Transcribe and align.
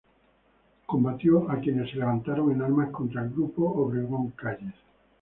Combatió 0.87 1.51
a 1.51 1.59
quienes 1.59 1.91
se 1.91 1.97
levantaron 1.97 2.51
en 2.51 2.63
armas 2.63 2.89
contra 2.89 3.21
el 3.21 3.29
grupo 3.29 3.67
Obregón-Calles. 3.71 4.73